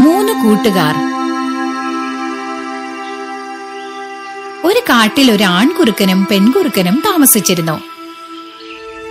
മൂന്ന് 0.00 0.32
കൂട്ടുകാർ. 0.32 0.94
ഒരു 4.64 4.80
കാട്ടിൽ 4.80 5.32
ഒരു 5.32 5.44
ആൺകുറുക്കനും 5.44 6.26
പെൺകുറുക്കനും 6.30 7.02
താമസിച്ചിരുന്നു. 7.06 7.80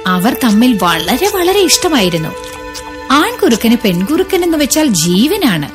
അവർ 0.08 0.38
തമ്മിൽ 0.44 0.80
വളരെ 0.84 1.30
വളരെ 1.36 1.60
ഇഷ്ടമായിരുന്നു. 1.60 2.30
ആൺകുറുക്കന് 3.12 3.76
പെൺകുറുക്കൻ 3.84 4.44
എന്ന് 4.44 4.58
വെച്ചാൽ 4.58 4.88
ജീവനാണ്. 4.88 5.70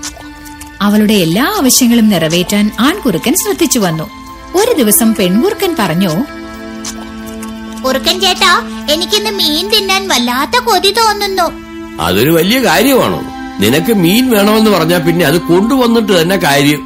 അവളുടെ 0.82 1.12
എല്ലാ 1.12 1.44
ആവശ്യങ്ങളും 1.44 2.08
നിറവേറ്റാൻ 2.08 2.70
ആൺകുറുക്കൻ 2.80 3.34
ശ്രദ്ധിച്ചു 3.34 3.78
വന്നു. 3.78 4.10
ഒരു 4.56 4.72
ദിവസം 4.72 5.14
പെൺകുറുക്കൻ 5.14 5.76
പറഞ്ഞു 5.78 6.10
കുറുക്കൻ 7.84 8.20
ചേട്ടാ 8.20 8.86
എനിക്കിന്ന് 8.90 9.30
മീൻ 9.30 9.68
തിന്നാൻ 9.68 10.08
വല്ലാത്ത 10.08 10.64
കൊതി 10.64 10.90
തോന്നുന്നു. 10.90 11.46
അതൊരു 12.02 12.30
വലിയ 12.30 12.58
കാര്യമാണോ? 12.58 13.33
നിനക്ക് 13.60 13.92
മീൻ 13.92 14.30
വേണമെന്ന് 14.30 14.70
പറഞ്ഞാൽ 14.70 14.98
പിന്നെ 14.98 15.26
അത് 15.26 15.38
കൊണ്ടുവന്നിട്ട് 15.40 16.22
തന്നെ 16.22 16.36
കാര്യം. 16.36 16.80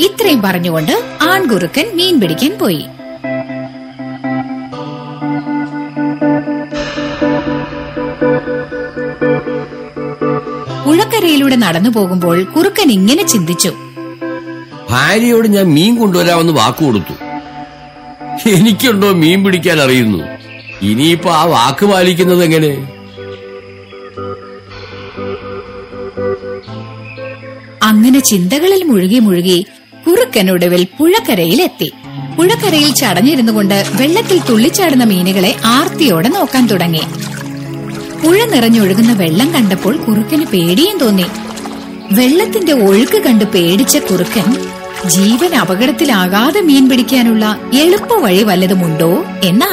ഇത്രയും 0.00 0.42
പറഞ്ഞുകൊണ്ട് 0.42 0.92
ആൺകുറുക്കൻ 1.22 1.86
മീൻ 1.94 2.20
പിടിക്കാൻ 2.20 2.58
പോയി. 2.60 2.84
പുഴക്കരയിലൂടെ 10.86 11.56
നടന്നു 11.56 11.90
പോകുമ്പോൾ 11.90 12.44
കുറുക്കൻ 12.44 12.90
ഇങ്ങനെ 12.92 13.26
ചിന്തിച്ചു. 13.26 13.72
ഭാര്യയോട് 14.90 15.48
ഞാൻ 15.48 15.66
മീൻ 15.74 15.96
കൊണ്ടുവരാമെന്ന് 15.96 16.52
വാക്ക് 16.52 16.84
കൊടുത്തു. 16.84 17.14
എനിക്കുണ്ടോ 18.50 19.12
മീൻ 19.12 19.44
പിടിക്കാൻ 19.44 19.80
അറിയുന്നു? 19.80 20.18
ഇനിയിപ്പോ 20.82 21.30
ആ 21.30 21.44
വാക്ക് 21.44 21.86
പാലിക്കുന്നത് 21.86 22.44
എങ്ങനെ? 22.44 22.72
അങ്ങനെ 27.82 28.20
ചിന്തകളിൽ 28.20 28.84
മുഴുകി 28.84 29.18
മുഴുകി 29.18 29.66
കുറുക്കനൊടുവിൽ 30.06 30.86
പുഴക്കരയിലെത്തി. 30.98 31.92
പുഴക്കരയിൽ 32.38 32.94
ചടഞ്ഞിരുന്നു 32.94 33.52
കൊണ്ട് 33.52 33.84
വെള്ളത്തിൽ 33.94 34.40
തുള്ളിച്ചാടുന്ന 34.50 35.04
മീനുകളെ 35.04 35.56
ആർത്തിയോടെ 35.64 36.28
നോക്കാൻ 36.28 36.66
തുടങ്ങി. 36.66 37.00
പുഴ 38.24 38.44
നിറഞ്ഞൊഴുകുന്ന 38.44 39.12
വെള്ളം 39.12 39.54
കണ്ടപ്പോൾ 39.54 39.96
കുറുക്കന് 39.96 40.44
പേടിയും 40.44 40.98
തോന്നി. 40.98 41.24
വെള്ളത്തിന്റെ 42.12 42.72
ഒഴുക്ക് 42.72 43.22
കണ്ട് 43.22 43.44
പേടിച്ച 43.44 43.98
കുറുക്കൻ 43.98 44.54
ജീവൻ 45.06 45.54
അപകടത്തിലാകാതെ 45.54 46.60
മീൻ 46.60 46.88
പിടിക്കാനുള്ള 46.88 47.60
എളുപ്പ 47.74 48.14
വഴി 48.14 48.42
വല്ലതുമുണ്ടോ 48.42 49.24
എന്ന് 49.44 49.66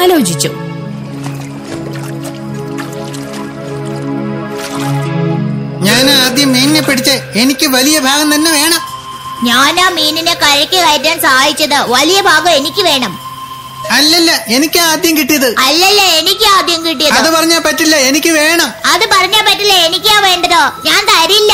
ആദ്യം 6.23 6.53
മീനിനെ 6.53 6.81
പിടിച്ച് 6.81 7.15
എനിക്ക് 7.35 7.67
വലിയ 7.67 7.99
ഭാഗം 7.99 8.35
തന്നെ 8.35 8.51
വേണം. 8.51 8.81
ഞാനാ 9.43 9.89
മീനിനെ 9.89 10.33
കരയ്ക്ക് 10.33 10.75
കയറ്റാൻ 10.75 11.21
സഹായിച്ചത്. 11.21 11.77
വലിയ 11.87 12.21
ഭാഗം 12.21 12.49
എനിക്ക് 12.49 12.81
വേണം. 12.81 13.19
അല്ലല്ല 13.91 14.31
എനിക്ക് 14.47 14.79
ആദ്യം 14.79 15.17
കിട്ടിയത്. 15.17 15.55
അല്ലല്ല 15.59 16.01
എനിക്ക് 16.01 16.45
ആദ്യം 16.57 16.85
കിട്ടിയത്. 16.85 17.13
അത് 17.13 17.29
പറഞ്ഞാ 17.29 17.59
പറ്റില്ല 17.65 17.95
എനിക്ക് 17.95 18.29
വേണം. 18.29 18.69
അത് 18.85 19.05
പറഞ്ഞാ 19.13 19.41
പറ്റില്ല 19.41 19.73
എനിക്കാ 19.73 20.19
വേണ്ടതോ. 20.19 20.61
ഞാൻ 20.85 21.01
തരില്ല. 21.11 21.53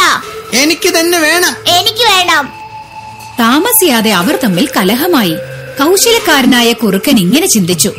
എനിക്ക് 0.53 0.89
തന്നെ 0.99 1.19
വേണം. 1.19 1.55
എനിക്ക് 1.67 2.03
വേണം. 2.03 2.45
താമസിയാതെ 3.39 4.11
അവർ 4.11 4.35
തമ്മിൽ 4.43 4.69
കലഹമായി. 4.77 5.35
കൗശലക്കാരനായ 5.79 6.73
കുറുക്കൻ 6.73 7.19
ഇങ്ങനെ 7.19 7.47
ചിന്തിച്ചു. 7.47 7.91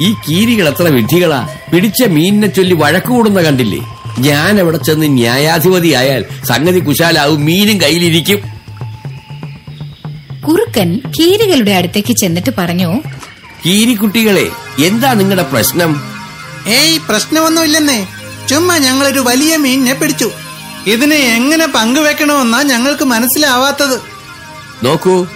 ഈ 0.00 0.14
കീരികൾ 0.14 0.68
എത്ര 0.68 0.82
വിഡ്ഢികളാ 0.82 1.48
പിടിച്ച 1.72 2.02
മീനിനെ 2.02 2.46
ചൊല്ലി 2.46 2.74
വഴക്കുകൂടുന്ന 2.74 3.42
കണ്ടില്ലേ? 3.42 3.80
ഞാൻ 4.18 4.60
അവിടെ 4.60 4.76
ചെന്ന് 4.76 5.06
ന്യായാധിപതിയായാൽ 5.06 6.24
സംഗതി 6.44 6.78
കുശാലാവും 6.78 7.44
മീനും 7.44 7.80
കയ്യിലിരിക്കും. 7.80 8.38
കുറുക്കൻ 10.42 11.00
കീരികളുടെ 11.18 11.70
അടുത്തേക്ക് 11.70 12.12
ചെന്നിട്ട് 12.12 12.50
പറഞ്ഞു 12.58 13.02
കീരിക്കുട്ടികളെ 13.66 14.48
എന്താ 14.84 15.12
നിങ്ങളുടെ 15.12 15.42
പ്രശ്നം? 15.42 16.02
ഏയ് 16.66 16.98
പ്രശ്നമൊന്നുമില്ലെന്നേ. 17.08 18.06
ചുമ്മാ 18.48 18.78
ഞങ്ങളൊരു 18.78 19.20
വലിയ 19.20 19.56
മീനിനെ 19.56 19.94
പിടിച്ചു. 19.94 20.30
ഇതിനെ 20.86 21.16
എങ്ങനെ 21.16 21.66
പങ്കുവെക്കണമെന്നാ 21.66 22.62
ഞങ്ങൾക്ക് 22.62 23.04
മനസ്സിലാവാത്തത്. 23.04 24.00
നോക്കൂ 24.84 25.26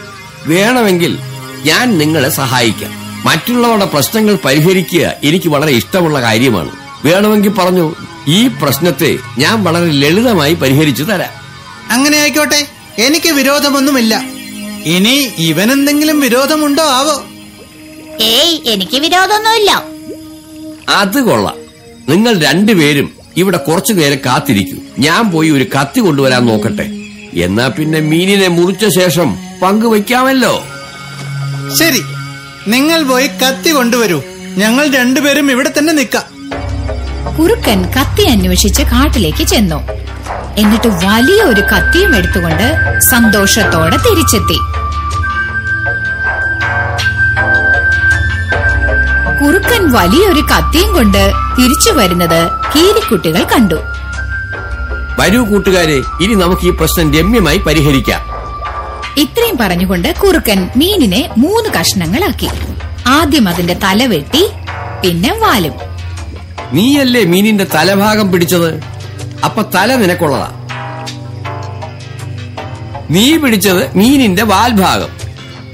വേണമെങ്കിൽ 0.46 1.18
ഞാൻ 1.64 1.98
നിങ്ങളെ 1.98 2.28
സഹായിക്കാം. 2.28 2.90
മറ്റുള്ളവരുടെ 3.24 3.84
പ്രശ്നങ്ങൾ 3.84 4.38
പരിഹരിക്കുക 4.44 5.12
എനിക്ക് 5.24 5.48
വളരെ 5.48 5.72
ഇഷ്ടമുള്ള 5.72 6.20
കാര്യമാണ്. 6.20 6.85
വേണമെങ്കിൽ 7.06 7.48
പറഞ്ഞു 7.48 7.94
ഈ 8.28 8.48
പ്രശ്നത്തെ 8.48 9.18
ഞാൻ 9.38 9.64
വളരെ 9.64 9.90
ലളിതമായി 9.90 10.54
പരിഹരിച്ചു 10.54 11.02
തരാം. 11.02 11.30
അങ്ങനെ 11.90 12.18
ആയിക്കോട്ടെ 12.18 12.66
എനിക്ക് 12.98 13.32
വിരോധമൊന്നുമില്ല. 13.32 14.22
ഇനി 14.84 15.32
ഇവൻ 15.38 15.72
എന്തെങ്കിലും 15.72 16.20
വിരോധമുണ്ടോ 16.20 16.82
ആവോ? 16.82 17.24
ഏയ് 18.20 18.58
എനിക്ക് 18.66 18.98
വിരോധമൊന്നുമില്ല. 18.98 19.84
അത് 20.88 21.20
കൊള്ളാം. 21.20 21.56
നിങ്ങൾ 22.08 22.40
രണ്ടുപേരും 22.40 23.12
ഇവിടെ 23.36 23.56
കുറച്ചു 23.56 23.92
നേരം 23.92 24.18
കാത്തിരിക്കൂ. 24.26 24.76
ഞാൻ 24.98 25.30
പോയി 25.30 25.50
ഒരു 25.50 25.64
കത്തി 25.64 26.00
കൊണ്ടുവരാൻ 26.00 26.46
നോക്കട്ടെ. 26.46 26.90
എന്നാ 27.40 27.68
പിന്നെ 27.68 28.00
മീനിനെ 28.00 28.48
മുറിച്ച 28.48 28.98
ശേഷം 28.98 29.36
പങ്കുവയ്ക്കാമല്ലോ. 29.62 30.64
ശരി 31.78 32.02
നിങ്ങൾ 32.68 33.02
പോയി 33.02 33.26
കത്തി 33.26 33.70
കൊണ്ടുവരൂ. 33.70 34.22
ഞങ്ങൾ 34.56 34.90
രണ്ടുപേരും 34.90 35.50
ഇവിടെ 35.50 35.72
തന്നെ 35.78 35.92
നിൽക്കാം. 35.92 36.35
കുറുക്കൻ 37.38 37.84
കത്തി 37.92 38.22
അന്വേഷിച്ച് 38.22 38.82
കാട്ടിലേക്ക് 38.82 39.44
ചെന്നു. 39.44 39.88
എന്നിട്ട് 40.56 40.88
വലിയ 40.88 41.42
ഒരു 41.42 41.60
കത്തിയും 41.60 42.16
എടുത്തുകൊണ്ട് 42.16 42.98
സന്തോഷത്തോടെ 43.00 43.96
തിരിച്ചെത്തി. 43.96 44.58
കുറുക്കൻ 49.42 49.92
വലിയൊരു 49.92 50.40
കത്തിയും 50.40 50.94
കൊണ്ട് 50.94 51.32
തിരിച്ചു 51.58 51.90
വരുന്നത് 51.90 52.50
കീരിക്കുട്ടികൾ 52.76 53.44
കണ്ടു. 53.44 53.74
വരൂ 55.18 55.44
കൂട്ടുകാരെ 55.44 56.02
ഇനി 56.20 56.34
നമുക്ക് 56.34 56.66
ഈ 56.66 56.70
പ്രശ്നം 56.70 57.14
രമ്യമായി 57.14 57.58
പരിഹരിക്കാം. 57.58 58.20
ഇത്രയും 59.16 59.56
പറഞ്ഞുകൊണ്ട് 59.60 60.14
കുറുക്കൻ 60.14 60.68
മീനിനെ 60.76 61.30
മൂന്ന് 61.38 61.70
കഷ്ണങ്ങളാക്കി. 61.80 62.48
ആദ്യം 63.06 63.48
അതിന്റെ 63.48 63.74
തല 63.74 64.06
വെട്ടി 64.06 64.48
പിന്നെ 65.02 65.38
വാലും. 65.38 65.95
നീയല്ലേ 66.72 67.24
മീനിന്റെ 67.24 67.64
തലഭാഗം 67.64 68.32
പിടിച്ചത്? 68.32 68.80
അപ്പൊ 69.44 69.62
തല 69.62 69.96
നിനക്കുള്ളതാ. 69.96 70.52
നീ 73.10 73.36
പിടിച്ചത് 73.36 73.96
മീനിന്റെ 73.96 74.42
വാൽഭാഗം. 74.42 75.08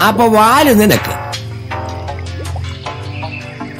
അപ്പൊ 0.08 0.26
വാൽ 0.26 0.72
നിനക്ക്. 0.72 1.32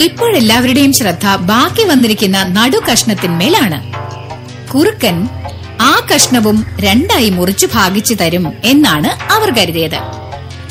ഇപ്പോഴെല്ലാവരുടെയും 0.03 0.93
ശ്രദ്ധ 0.93 1.37
ബാക്കി 1.37 1.85
വന്നിരിക്കുന്ന 1.85 2.43
നടു 2.43 2.77
കഷ്ണത്തിന്മേലാണ് 2.93 3.93
കുറുക്കൻ 4.73 5.29
ആ 5.81 6.07
കഷ്ണവും 6.15 6.67
രണ്ടായി 6.81 7.31
മുറിച്ചു 7.31 7.69
ഭാഗിച്ചു 7.75 8.15
തരും 8.15 8.53
എന്നാണ് 8.65 9.33
അവർ 9.33 9.51
കരുതിയത്. 9.51 10.01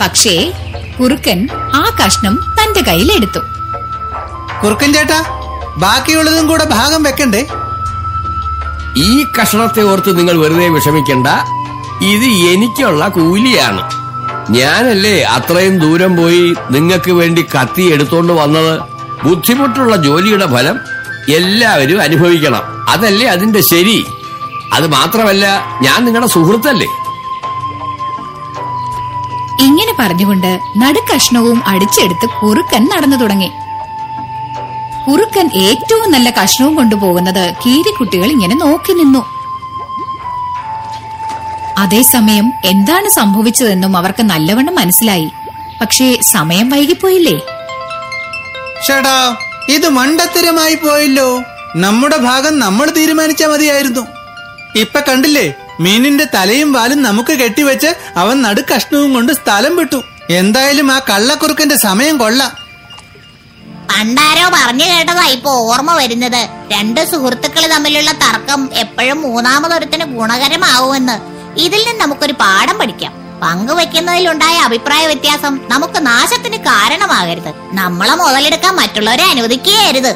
പക്ഷേ 0.01 0.53
കുറുക്കൻ 0.99 1.47
ആ 1.53 1.97
കഷ്ണം 2.05 2.35
തന്റെ 2.35 2.81
കയ്യിലെടുത്തു. 2.81 3.39
കുറുക്കൻ 4.63 4.93
ചേട്ടാ 4.93 5.40
ബാക്കിയുള്ളതും 5.77 6.47
കൂടെ 6.47 6.65
ഭാഗം 6.65 7.03
വെക്കണ്ടേ? 7.03 7.47
ഈ 8.97 9.23
കഷണത്തെ 9.23 9.81
ഓർത്ത് 9.81 10.17
നിങ്ങൾ 10.17 10.39
വെറുതെ 10.39 10.67
വിഷമിക്കണ്ട. 10.67 11.27
ഇത് 12.01 12.25
എനിക്കുള്ള 12.25 13.07
കൂലിയാണ്. 13.07 13.91
ഞാനല്ലേ 14.51 15.21
അത്രയും 15.21 15.79
ദൂരം 15.79 16.17
പോയി 16.17 16.55
നിങ്ങൾക്ക് 16.71 17.11
വേണ്ടി 17.11 17.41
കത്തി 17.41 17.81
എടുത്തോണ്ട് 17.81 18.33
വന്നത്? 18.33 18.81
ബുദ്ധിമുട്ടുള്ള 19.23 19.95
ജോലിയുടെ 19.95 20.45
ഫലം 20.45 20.79
എല്ലാവരും 21.29 22.01
അനുഭവിക്കണം. 22.01 22.61
അതല്ലേ 22.89 23.27
അതിന്റെ 23.27 23.61
ശരി? 23.61 24.05
അത് 24.73 24.87
മാത്രമല്ല 24.87 25.65
ഞാൻ 25.81 26.05
നിങ്ങളുടെ 26.05 26.29
സുഹൃത്തല്ലേ? 26.29 26.87
ഇങ്ങനെ 29.63 29.93
പറഞ്ഞുകൊണ്ട് 29.99 30.59
നടുക്കഷ്ണവും 30.77 31.61
അടിച്ചെടുത്ത് 31.67 32.29
കുറുക്കൻ 32.29 32.89
നടന്നു 32.89 33.17
തുടങ്ങി. 33.17 33.51
കുറുക്കൻ 35.07 35.49
ഏറ്റവും 35.55 36.11
നല്ല 36.11 36.29
കഷ്ണവും 36.29 36.75
കൊണ്ടുപോകുന്നത് 36.75 37.53
കീരിക്കുട്ടികൾ 37.65 38.25
ഇങ്ങനെ 38.25 38.55
നോക്കി 38.55 38.93
നിന്നു. 38.93 39.25
അതേസമയം 41.77 42.51
എന്താണ് 42.65 43.09
സംഭവിച്ചതെന്നും 43.09 43.97
അവർക്ക് 43.97 44.23
നല്ലവണ്ണം 44.23 44.75
മനസ്സിലായി. 44.75 45.31
പക്ഷേ 45.81 46.17
സമയം 46.21 46.69
വൈകിപ്പോയില്ലേ? 46.69 47.37
ഷടാ 48.87 49.35
ഇത് 49.69 49.89
മണ്ടത്തരമായി 49.89 50.75
പോയല്ലോ. 50.75 51.41
നമ്മുടെ 51.75 52.17
ഭാഗം 52.17 52.59
നമ്മൾ 52.59 52.89
തീരുമാനിച്ചാ 52.89 53.47
മതിയായിരുന്നു. 53.47 54.01
ഇപ്പൊ 54.75 54.99
കണ്ടില്ലേ 54.99 55.53
മീനിന്റെ 55.79 56.25
തലയും 56.33 56.73
വാലും 56.73 57.03
നമുക്ക് 57.03 57.33
കെട്ടിവെച്ച് 57.33 57.87
അവൻ 58.17 58.41
നടുക്കഷ്ണവും 58.41 59.13
കൊണ്ട് 59.13 59.33
സ്ഥലം 59.33 59.75
വിട്ടു. 59.75 60.03
എന്തായാലും 60.29 60.91
ആ 60.91 60.99
കള്ളക്കുറുക്കന്റെ 60.99 61.75
സമയം 61.75 62.17
കൊള്ളാം. 62.17 62.60
പണ്ടാരോ 63.91 64.49
പറഞ്ഞു 64.53 64.85
കേട്ടതാ 64.85 65.25
ഇപ്പൊ 65.27 65.51
ഓർമ്മ 65.51 65.93
വരുന്നത്. 65.93 66.41
രണ്ട് 66.71 67.11
സുഹൃത്തുക്കൾ 67.11 67.67
തമ്മിലുള്ള 67.67 68.11
തർക്കം 68.11 68.69
എപ്പോഴും 68.73 69.21
മൂന്നാമതൊരുത്തിന് 69.21 70.05
ഗുണകരമാവുമെന്ന്. 70.05 71.15
ഇതിൽ 71.59 71.85
നിന്ന് 71.87 72.01
നമുക്കൊരു 72.01 72.33
പാഠം 72.33 72.77
പഠിക്കാം. 72.77 73.13
പങ്കുവെക്കുന്നതിലുണ്ടായ 73.41 74.57
അഭിപ്രായ 74.57 75.05
വ്യത്യാസം 75.05 75.59
നമുക്ക് 75.69 76.05
നാശത്തിന് 76.05 76.57
കാരണമാകരുത്. 76.57 77.53
നമ്മളെ 77.73 78.15
മുതലെടുക്കാൻ 78.15 78.75
മറ്റുള്ളവരെ 78.75 79.23
അനുവദിക്കുകയരുത്. 79.23 80.11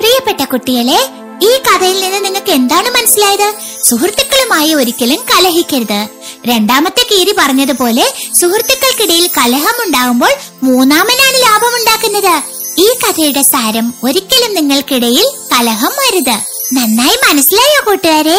പ്രിയപ്പെട്ട 0.00 0.44
കുട്ടികളെ 0.44 1.00
ഈ 1.42 1.50
കഥയിൽ 1.58 2.00
നിന്ന് 2.00 2.24
നിങ്ങൾക്ക് 2.24 2.50
എന്താണ് 2.50 2.90
മനസ്സിലായത്? 2.90 3.54
സുഹൃത്തുക്കളുമായി 3.88 4.74
ഒരിക്കലും 4.74 5.20
കലഹിക്കരുത്. 5.30 6.08
രണ്ടാമത്തെ 6.46 7.02
കീരി 7.02 7.34
പറഞ്ഞതുപോലെ 7.38 8.04
സുഹൃത്തുക്കൾക്കിടയിൽ 8.40 9.30
കലഹം 9.38 9.76
ഉണ്ടാകുമ്പോൾ 9.86 10.32
മൂന്നാമനാണ് 10.62 11.34
ലാഭം 11.34 11.64
ലാഭമുണ്ടാക്കുന്നത്. 11.64 12.53
ഈ 12.78 12.88
കഥയുടെ 13.02 13.42
സാരം 13.44 13.86
ഒരിക്കലും 14.02 14.52
നിങ്ങൾക്കിടയിൽ 14.54 15.26
കലഹം 15.52 15.92
വരുത് 16.02 16.36
നന്നായി 16.72 17.16
മനസ്സിലായോ 17.24 17.80
കൂട്ടുകാരെ? 17.84 18.38